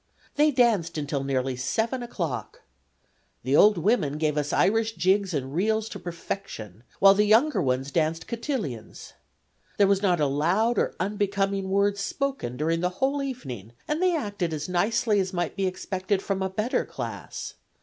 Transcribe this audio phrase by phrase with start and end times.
[0.35, 2.63] They danced until nearly 7 o'clock.
[3.43, 7.91] The old women gave us Irish jigs and reels to perfection, while the younger ones
[7.91, 9.13] danced cotillions.
[9.77, 14.15] There was not a loud or unbecoming word spoken during the whole evening, and they
[14.15, 17.53] acted as nicely as might be expected from a better class.